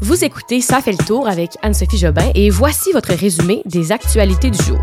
[0.00, 4.48] Vous écoutez Ça fait le tour avec Anne-Sophie Jobin et voici votre résumé des actualités
[4.48, 4.78] du jour.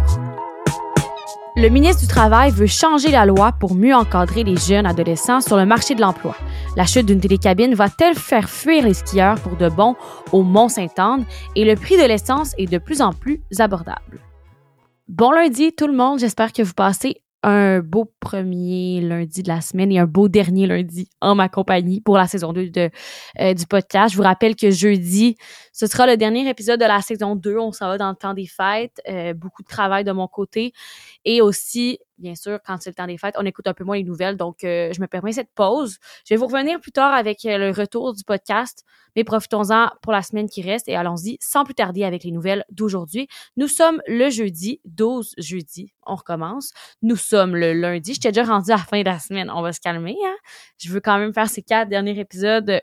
[1.56, 5.56] Le ministre du Travail veut changer la loi pour mieux encadrer les jeunes adolescents sur
[5.56, 6.36] le marché de l'emploi.
[6.76, 9.96] La chute d'une télécabine va-t-elle faire fuir les skieurs pour de bon
[10.34, 11.24] au Mont-Saint-Anne?
[11.56, 14.20] Et le prix de l'essence est de plus en plus abordable?
[15.08, 19.62] Bon lundi tout le monde, j'espère que vous passez un beau premier lundi de la
[19.62, 22.90] semaine et un beau dernier lundi en ma compagnie pour la saison 2 de,
[23.40, 24.14] euh, du podcast.
[24.14, 25.38] Je vous rappelle que jeudi,
[25.72, 27.60] ce sera le dernier épisode de la saison 2.
[27.60, 29.00] On s'en va dans le temps des fêtes.
[29.08, 30.74] Euh, beaucoup de travail de mon côté.
[31.26, 33.98] Et aussi, bien sûr, quand c'est le temps des fêtes, on écoute un peu moins
[33.98, 34.38] les nouvelles.
[34.38, 35.98] Donc, euh, je me permets cette pause.
[36.28, 38.86] Je vais vous revenir plus tard avec le retour du podcast
[39.16, 42.66] mais profitons-en pour la semaine qui reste et allons-y sans plus tarder avec les nouvelles
[42.72, 43.28] d'aujourd'hui.
[43.58, 45.94] Nous sommes le jeudi 12 jeudi.
[46.06, 46.74] On recommence.
[47.02, 48.14] Nous sommes le lundi.
[48.14, 49.50] Je t'ai déjà rendu à la fin de la semaine.
[49.50, 50.18] On va se calmer.
[50.26, 50.36] Hein?
[50.78, 52.80] Je veux quand même faire ces quatre derniers épisodes euh,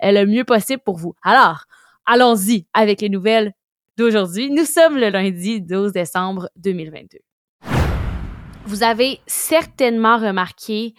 [0.00, 1.14] le mieux possible pour vous.
[1.22, 1.64] Alors,
[2.06, 3.52] allons-y avec les nouvelles
[3.96, 4.50] d'aujourd'hui.
[4.50, 7.18] Nous sommes le lundi 12 décembre 2022.
[8.64, 10.94] Vous avez certainement remarqué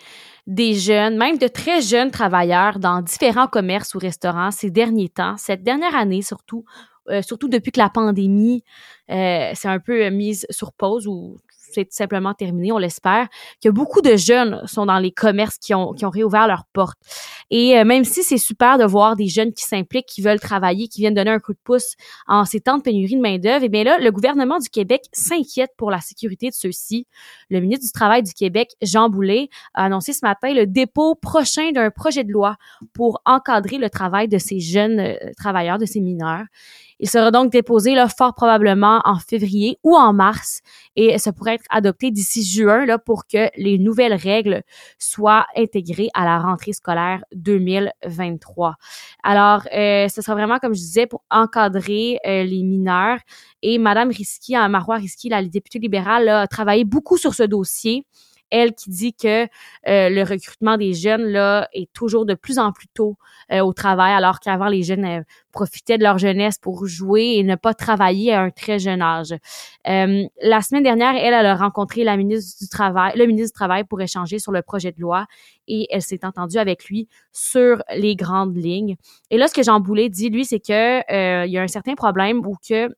[0.47, 5.37] des jeunes, même de très jeunes travailleurs dans différents commerces ou restaurants ces derniers temps,
[5.37, 6.65] cette dernière année surtout,
[7.09, 8.63] euh, surtout depuis que la pandémie
[9.09, 11.37] euh, s'est un peu mise sur pause ou
[11.73, 13.27] c'est simplement terminé, on l'espère,
[13.63, 16.97] que beaucoup de jeunes sont dans les commerces qui ont, qui ont réouvert leurs portes.
[17.49, 20.87] Et euh, même si c'est super de voir des jeunes qui s'impliquent, qui veulent travailler,
[20.87, 21.95] qui viennent donner un coup de pouce
[22.27, 25.03] en ces temps de pénurie de main-d'œuvre, et eh bien là, le gouvernement du Québec
[25.13, 27.07] s'inquiète pour la sécurité de ceux-ci.
[27.49, 31.71] Le ministre du Travail du Québec, Jean Boulet, a annoncé ce matin le dépôt prochain
[31.71, 32.55] d'un projet de loi
[32.93, 36.45] pour encadrer le travail de ces jeunes euh, travailleurs, de ces mineurs.
[36.99, 40.61] Il sera donc déposé là, fort probablement en février ou en mars
[40.95, 44.63] et ça pourrait être adopté d'ici juin là, pour que les nouvelles règles
[44.99, 48.75] soient intégrées à la rentrée scolaire 2023.
[49.23, 53.19] Alors, euh, ce sera vraiment, comme je disais, pour encadrer euh, les mineurs.
[53.61, 58.05] Et Madame Risky, Marois Risky, la députée libérale, a travaillé beaucoup sur ce dossier
[58.49, 59.47] elle qui dit que euh,
[60.09, 63.17] le recrutement des jeunes là est toujours de plus en plus tôt
[63.51, 65.21] euh, au travail, alors qu'avant les jeunes euh,
[65.51, 69.33] profitaient de leur jeunesse pour jouer et ne pas travailler à un très jeune âge.
[69.85, 74.01] la semaine dernière, elle, a rencontré la ministre du travail, le ministre du travail pour
[74.01, 75.25] échanger sur le projet de loi
[75.67, 78.95] et elle s'est entendue avec lui sur les grandes lignes.
[79.29, 81.95] Et là, ce que Jean Boulet dit, lui, c'est que il y a un certain
[81.95, 82.89] problème où que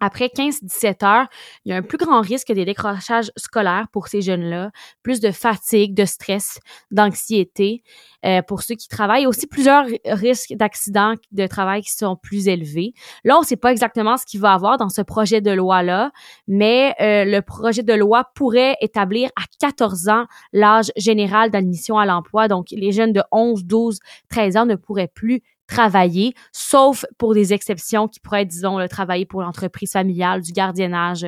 [0.00, 1.26] après 15-17 heures,
[1.64, 4.70] il y a un plus grand risque des décrochages scolaires pour ces jeunes-là,
[5.02, 6.58] plus de fatigue, de stress,
[6.90, 7.82] d'anxiété
[8.24, 12.92] euh, pour ceux qui travaillent, aussi plusieurs risques d'accidents de travail qui sont plus élevés.
[13.24, 16.10] Là, on ne sait pas exactement ce qu'il va avoir dans ce projet de loi-là,
[16.48, 22.06] mais euh, le projet de loi pourrait établir à 14 ans l'âge général d'admission à
[22.06, 22.48] l'emploi.
[22.48, 27.52] Donc, les jeunes de 11, 12, 13 ans ne pourraient plus travailler, sauf pour des
[27.52, 31.24] exceptions qui pourraient être, disons, le travailler pour l'entreprise familiale, du gardiennage,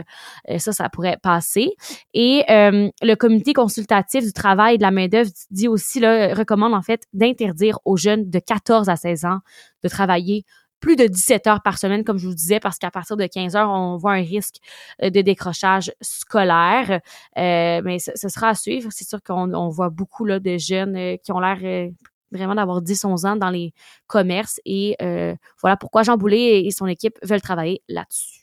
[0.50, 1.70] euh, ça, ça pourrait passer.
[2.12, 6.74] Et euh, le comité consultatif du travail et de la main-d'œuvre dit aussi, là, recommande
[6.74, 9.38] en fait d'interdire aux jeunes de 14 à 16 ans
[9.84, 10.44] de travailler
[10.80, 13.54] plus de 17 heures par semaine, comme je vous disais, parce qu'à partir de 15
[13.54, 14.56] heures, on voit un risque
[15.00, 17.00] euh, de décrochage scolaire.
[17.36, 18.90] mais ce, sera à suivre.
[18.90, 21.92] C'est sûr qu'on on voit beaucoup là, de jeunes qui ont l'air
[22.32, 23.72] vraiment d'avoir 10-11 ans dans les
[24.06, 24.60] commerces.
[24.64, 28.42] Et euh, voilà pourquoi Jean Boulet et son équipe veulent travailler là-dessus.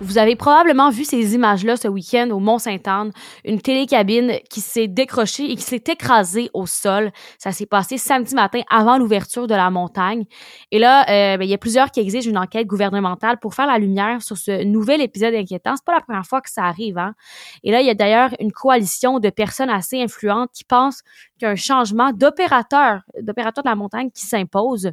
[0.00, 3.12] Vous avez probablement vu ces images-là ce week-end au Mont-Sainte-Anne,
[3.44, 7.12] une télécabine qui s'est décrochée et qui s'est écrasée au sol.
[7.38, 10.24] Ça s'est passé samedi matin avant l'ouverture de la montagne.
[10.72, 13.66] Et là, euh, ben, il y a plusieurs qui exigent une enquête gouvernementale pour faire
[13.66, 15.76] la lumière sur ce nouvel épisode inquiétant.
[15.76, 16.98] C'est pas la première fois que ça arrive.
[16.98, 17.14] Hein?
[17.62, 21.02] Et là, il y a d'ailleurs une coalition de personnes assez influentes qui pensent
[21.44, 24.92] qu'un changement d'opérateur, d'opérateur de la montagne qui s'impose.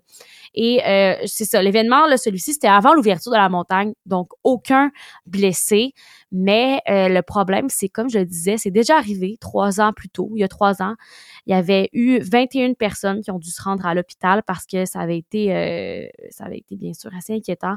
[0.53, 4.91] Et euh, c'est ça, l'événement, celui-ci, c'était avant l'ouverture de la montagne, donc aucun
[5.25, 5.93] blessé.
[6.33, 10.09] Mais euh, le problème, c'est comme je le disais, c'est déjà arrivé trois ans plus
[10.09, 10.95] tôt, il y a trois ans.
[11.45, 14.83] Il y avait eu 21 personnes qui ont dû se rendre à l'hôpital parce que
[14.83, 17.75] ça avait été, euh, ça avait été bien sûr assez inquiétant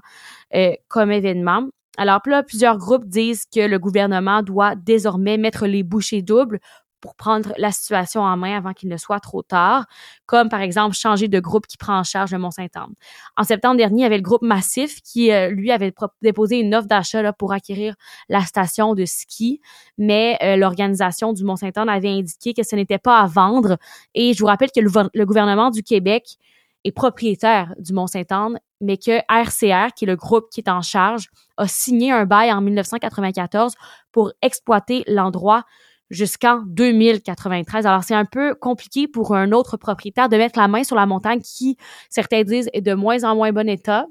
[0.88, 1.68] comme événement.
[1.96, 6.58] Alors là, plusieurs groupes disent que le gouvernement doit désormais mettre les bouchées doubles
[7.04, 9.84] pour prendre la situation en main avant qu'il ne soit trop tard,
[10.24, 12.94] comme par exemple changer de groupe qui prend en charge le Mont-Saint-Anne.
[13.36, 15.92] En septembre dernier, il y avait le groupe Massif qui, euh, lui, avait
[16.22, 17.94] déposé une offre d'achat pour acquérir
[18.30, 19.60] la station de ski,
[19.98, 23.76] mais euh, l'organisation du Mont-Saint-Anne avait indiqué que ce n'était pas à vendre.
[24.14, 26.38] Et je vous rappelle que le, gouvernement du Québec
[26.84, 31.28] est propriétaire du Mont-Saint-Anne, mais que RCR, qui est le groupe qui est en charge,
[31.58, 33.74] a signé un bail en 1994
[34.10, 35.64] pour exploiter l'endroit
[36.10, 37.86] jusqu'en 2093.
[37.86, 41.06] Alors, c'est un peu compliqué pour un autre propriétaire de mettre la main sur la
[41.06, 41.76] montagne qui,
[42.10, 44.06] certains disent, est de moins en moins bon état.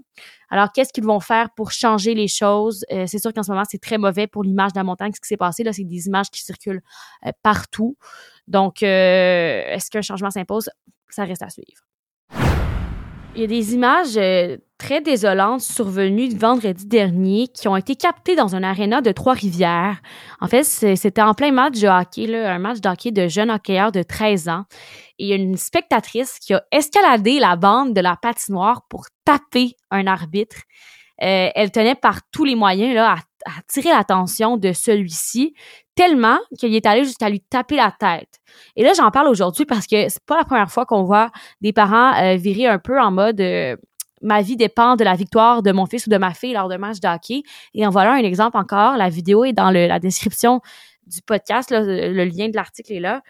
[0.50, 2.86] Alors, qu'est-ce qu'ils vont faire pour changer les choses?
[2.92, 5.12] Euh, c'est sûr qu'en ce moment, c'est très mauvais pour l'image de la montagne.
[5.16, 6.82] Ce qui s'est passé, là, c'est des images qui circulent
[7.26, 7.98] euh, partout.
[8.48, 10.70] Donc, euh, est-ce qu'un changement s'impose?
[11.10, 11.84] Ça reste à suivre.
[13.36, 18.36] Il y a des images euh, très désolantes survenues vendredi dernier qui ont été captées
[18.36, 20.00] dans un aréna de Trois-Rivières.
[20.40, 23.92] En fait, c'était en plein match de hockey, là, un match de de jeunes hockeyeurs
[23.92, 24.66] de 13 ans.
[25.18, 29.06] Et il y a une spectatrice qui a escaladé la bande de la patinoire pour
[29.26, 30.58] taper un arbitre.
[31.24, 35.56] Euh, elle tenait par tous les moyens là, à, à tirer l'attention de celui-ci
[35.96, 38.40] tellement qu'il est allé jusqu'à lui taper la tête.
[38.76, 41.32] Et là, j'en parle aujourd'hui parce que c'est pas la première fois qu'on voit
[41.62, 43.76] des parents euh, virer un peu en mode euh,
[44.22, 46.78] ma vie dépend de la victoire de mon fils ou de ma fille lors d'un
[46.78, 47.44] match de hockey.
[47.74, 48.98] Et en voilà un exemple encore.
[48.98, 50.62] La vidéo est dans la description
[51.06, 51.70] du podcast.
[51.72, 53.22] le, lien de l'article est là.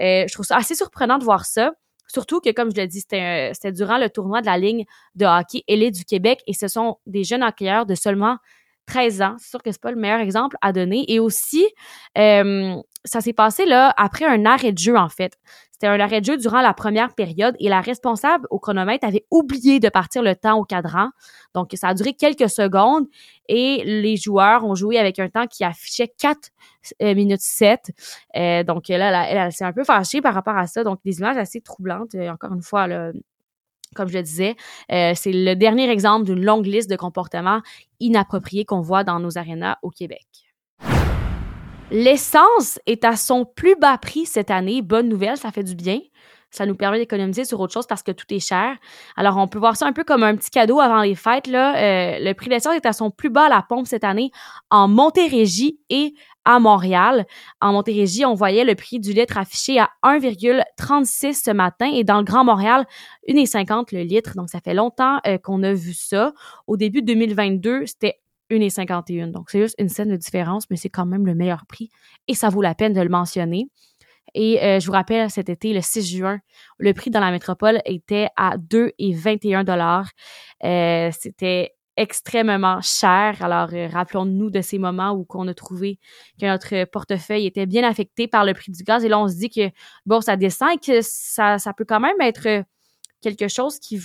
[0.00, 1.72] Euh, je trouve ça assez surprenant de voir ça.
[2.06, 4.84] Surtout que, comme je l'ai dit, c'était durant le tournoi de la ligne
[5.14, 8.36] de hockey élite du Québec et ce sont des jeunes hockeyeurs de seulement
[8.92, 9.36] 13 ans.
[9.38, 11.10] C'est sûr que c'est pas le meilleur exemple à donner.
[11.10, 11.66] Et aussi,
[12.18, 15.38] euh, ça s'est passé là après un arrêt de jeu, en fait.
[15.72, 19.24] C'était un arrêt de jeu durant la première période et la responsable au chronomètre avait
[19.30, 21.08] oublié de partir le temps au cadran.
[21.54, 23.06] Donc, ça a duré quelques secondes
[23.48, 26.50] et les joueurs ont joué avec un temps qui affichait 4
[27.00, 27.92] euh, minutes 7.
[28.36, 30.84] Euh, donc là, elle, elle s'est un peu fâchée par rapport à ça.
[30.84, 32.14] Donc, des images assez troublantes.
[32.14, 33.10] encore une fois, là,
[33.94, 34.56] comme je le disais,
[34.90, 37.60] euh, c'est le dernier exemple d'une longue liste de comportements
[38.00, 40.26] inappropriés qu'on voit dans nos arénas au Québec.
[41.90, 44.80] L'essence est à son plus bas prix cette année.
[44.80, 46.00] Bonne nouvelle, ça fait du bien.
[46.52, 48.76] Ça nous permet d'économiser sur autre chose parce que tout est cher.
[49.16, 51.48] Alors, on peut voir ça un peu comme un petit cadeau avant les fêtes.
[51.48, 54.30] Euh, le prix d'essence est à son plus bas à la pompe cette année
[54.70, 56.14] en Montérégie et
[56.44, 57.26] à Montréal.
[57.62, 62.18] En Montérégie, on voyait le prix du litre affiché à 1,36 ce matin et dans
[62.18, 62.86] le Grand Montréal,
[63.28, 64.34] 1,50 le litre.
[64.36, 66.34] Donc, ça fait longtemps euh, qu'on a vu ça.
[66.66, 68.20] Au début de 2022, c'était
[68.50, 69.30] 1,51.
[69.30, 71.88] Donc, c'est juste une scène de différence, mais c'est quand même le meilleur prix
[72.28, 73.68] et ça vaut la peine de le mentionner.
[74.34, 76.40] Et euh, je vous rappelle, cet été, le 6 juin,
[76.78, 80.10] le prix dans la métropole était à 2,21 dollars.
[80.64, 83.36] Euh, c'était extrêmement cher.
[83.42, 85.98] Alors, euh, rappelons-nous de ces moments où on a trouvé
[86.40, 89.04] que notre portefeuille était bien affecté par le prix du gaz.
[89.04, 89.70] Et là, on se dit que,
[90.06, 92.64] bon, ça descend et que ça, ça peut quand même être
[93.20, 94.00] quelque chose qui,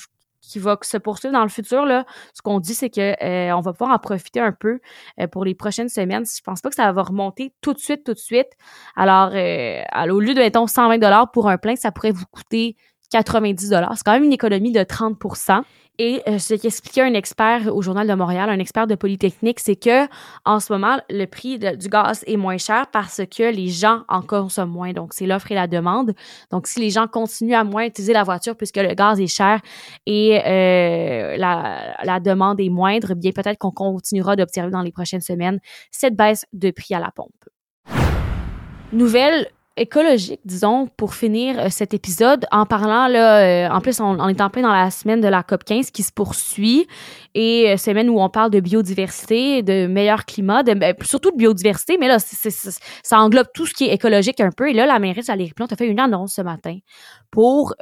[0.47, 3.61] qui va se poursuivre dans le futur, là, ce qu'on dit, c'est que euh, on
[3.61, 4.79] va pouvoir en profiter un peu
[5.19, 6.25] euh, pour les prochaines semaines.
[6.25, 8.49] Je pense pas que ça va remonter tout de suite, tout de suite.
[8.95, 12.75] Alors, euh, au lieu de, mettons, 120 dollars pour un plein, ça pourrait vous coûter
[13.12, 13.94] 90 dollars.
[13.95, 15.62] C'est quand même une économie de 30%
[16.00, 19.75] et euh, ce qu'expliquait un expert au Journal de Montréal, un expert de Polytechnique, c'est
[19.75, 20.07] que
[20.45, 24.21] en ce moment, le prix du gaz est moins cher parce que les gens en
[24.21, 24.94] consomment moins.
[24.94, 26.13] Donc, c'est l'offre et la demande.
[26.51, 29.59] Donc, si les gens continuent à moins utiliser la voiture puisque le gaz est cher
[30.06, 35.21] et euh, la, la demande est moindre, bien peut-être qu'on continuera d'observer dans les prochaines
[35.21, 35.59] semaines
[35.89, 37.31] cette baisse de prix à la pompe.
[38.94, 44.27] Nouvelle écologique, disons, pour finir euh, cet épisode, en parlant, là, euh, en plus, on,
[44.27, 46.88] est en plein dans la semaine de la COP 15 qui se poursuit
[47.35, 51.38] et euh, semaine où on parle de biodiversité, de meilleur climat, de, ben, surtout de
[51.38, 54.69] biodiversité, mais là, ça englobe tout ce qui est écologique un peu.
[54.69, 56.77] Et là, la mairesse Valérie Plante a fait une annonce ce matin
[57.30, 57.75] pour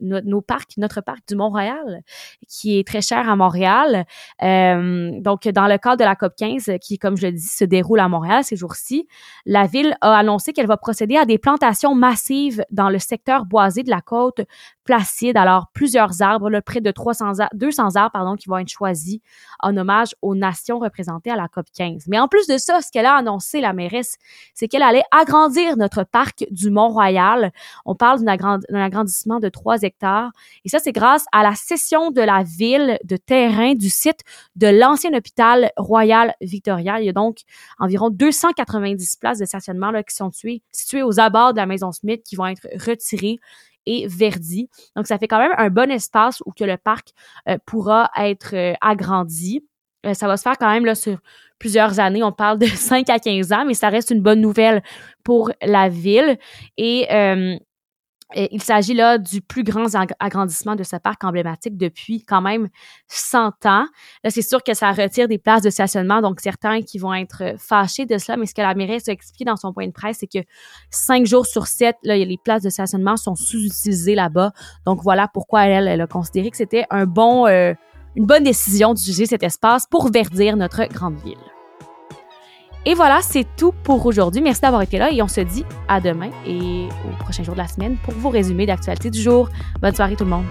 [0.00, 2.02] nos parcs, notre parc du Mont-Royal,
[2.48, 4.06] qui est très cher à Montréal.
[4.40, 8.00] donc, dans le cadre de la COP 15, qui, comme je le dis, se déroule
[8.00, 9.08] à Montréal ces jours-ci,
[9.44, 13.82] la ville a annoncé qu'elle va procéder à des plantations massives dans le secteur boisé
[13.82, 14.40] de la côte
[14.84, 15.36] Placide.
[15.36, 19.20] Alors, plusieurs arbres, là, près de 300 200 arbres pardon, qui vont être choisis
[19.60, 22.04] en hommage aux nations représentées à la COP 15.
[22.08, 24.16] Mais en plus de ça, ce qu'elle a annoncé, la mairesse,
[24.52, 27.52] c'est qu'elle allait agrandir notre parc du Mont-Royal.
[27.84, 30.32] On parle d'un agrandissement de 3 hectares.
[30.64, 34.20] Et ça, c'est grâce à la cession de la ville de terrain du site
[34.56, 37.00] de l'ancien hôpital Royal Victoria.
[37.00, 37.42] Il y a donc
[37.78, 40.62] environ 290 places de stationnement là, qui sont tuées,
[41.02, 43.38] aux abords de la maison Smith qui vont être retirées
[43.86, 44.68] et verdis.
[44.96, 47.08] Donc, ça fait quand même un bon espace où que le parc
[47.48, 49.64] euh, pourra être euh, agrandi.
[50.06, 51.18] Euh, ça va se faire quand même sur
[51.58, 52.22] plusieurs années.
[52.22, 54.82] On parle de 5 à 15 ans, mais ça reste une bonne nouvelle
[55.24, 56.38] pour la ville.
[56.76, 57.06] Et
[58.34, 59.86] il s'agit là du plus grand
[60.18, 62.68] agrandissement de ce parc emblématique depuis quand même
[63.08, 63.86] 100 ans.
[64.24, 67.54] Là, c'est sûr que ça retire des places de stationnement, donc certains qui vont être
[67.58, 70.18] fâchés de cela, mais ce que la mairie a expliqué dans son point de presse,
[70.20, 70.46] c'est que
[70.90, 74.52] cinq jours sur sept, là, les places de stationnement sont sous-utilisées là-bas.
[74.86, 77.74] Donc voilà pourquoi elle, elle a considéré que c'était un bon, euh,
[78.16, 81.38] une bonne décision d'utiliser cet espace pour verdir notre grande ville.
[82.86, 84.40] Et voilà, c'est tout pour aujourd'hui.
[84.40, 87.60] Merci d'avoir été là et on se dit à demain et au prochain jour de
[87.60, 89.48] la semaine pour vos résumés d'actualité du jour.
[89.82, 90.46] Bonne soirée tout le monde.